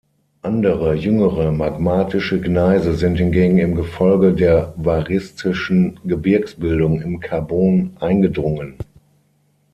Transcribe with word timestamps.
Andere, 0.41 0.95
jüngere 0.95 1.51
magmatische 1.51 2.41
Gneise 2.41 2.95
sind 2.95 3.17
hingegen 3.17 3.59
im 3.59 3.75
Gefolge 3.75 4.33
der 4.33 4.73
variszischen 4.75 5.99
Gebirgsbildung 6.03 6.99
im 7.03 7.19
Karbon 7.19 7.95
eingedrungen. 7.99 8.77